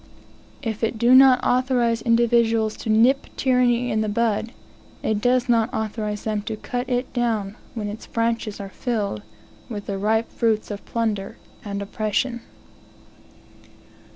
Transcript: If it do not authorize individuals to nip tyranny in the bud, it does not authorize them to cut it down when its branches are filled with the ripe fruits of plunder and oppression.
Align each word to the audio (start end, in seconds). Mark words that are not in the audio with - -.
If 0.63 0.83
it 0.83 0.97
do 0.97 1.13
not 1.13 1.43
authorize 1.43 2.01
individuals 2.01 2.75
to 2.77 2.89
nip 2.89 3.27
tyranny 3.37 3.91
in 3.91 4.01
the 4.01 4.09
bud, 4.09 4.51
it 5.03 5.21
does 5.21 5.47
not 5.47 5.71
authorize 5.71 6.23
them 6.23 6.41
to 6.49 6.55
cut 6.55 6.89
it 6.89 7.13
down 7.13 7.55
when 7.75 7.87
its 7.87 8.07
branches 8.07 8.59
are 8.59 8.69
filled 8.69 9.21
with 9.69 9.85
the 9.85 9.99
ripe 9.99 10.31
fruits 10.31 10.71
of 10.71 10.83
plunder 10.87 11.37
and 11.63 11.83
oppression. 11.83 12.41